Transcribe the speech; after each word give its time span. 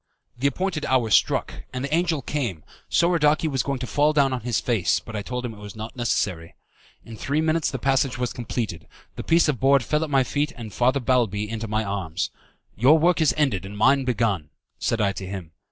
The 0.35 0.47
appointed 0.47 0.83
hour 0.87 1.11
struck 1.11 1.53
and 1.71 1.85
the 1.85 1.93
angel 1.93 2.23
came, 2.23 2.63
Soradaci 2.89 3.47
was 3.47 3.61
going 3.61 3.77
to 3.77 3.85
fall 3.85 4.13
down 4.13 4.33
on 4.33 4.41
his 4.41 4.59
face, 4.59 4.99
but 4.99 5.15
I 5.15 5.21
told 5.21 5.45
him 5.45 5.53
it 5.53 5.59
was 5.59 5.75
not 5.75 5.95
necessary. 5.95 6.55
In 7.05 7.15
three 7.15 7.39
minutes 7.39 7.69
the 7.69 7.77
passage 7.77 8.17
was 8.17 8.33
completed, 8.33 8.87
the 9.15 9.23
piece 9.23 9.47
of 9.47 9.59
board 9.59 9.83
fell 9.83 10.03
at 10.03 10.09
my 10.09 10.23
feet, 10.23 10.53
and 10.55 10.73
Father 10.73 10.99
Balbi 10.99 11.47
into 11.47 11.67
my 11.67 11.83
arms. 11.83 12.31
"Your 12.75 12.97
work 12.97 13.21
is 13.21 13.35
ended 13.37 13.63
and 13.63 13.77
mine 13.77 14.03
begun," 14.03 14.49
said 14.79 14.99
I 14.99 15.11
to 15.11 15.27
him. 15.27 15.51